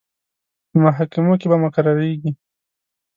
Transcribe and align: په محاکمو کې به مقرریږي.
په 0.69 0.75
محاکمو 0.83 1.33
کې 1.39 1.47
به 1.51 1.57
مقرریږي. 1.63 2.31